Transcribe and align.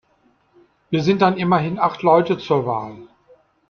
Wir 0.89 1.03
sind 1.03 1.21
dann 1.21 1.37
immerhin 1.37 1.77
acht 1.77 2.01
Leute 2.01 2.39
zur 2.39 2.65
Wahl. 2.65 3.07